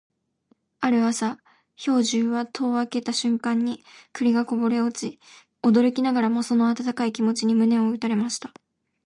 [0.79, 1.37] ある朝、
[1.77, 5.19] 兵十は戸を開けた瞬間に栗がこぼれ落ち、
[5.61, 8.51] 驚きながらもその温かい気持ちに胸を打たれました。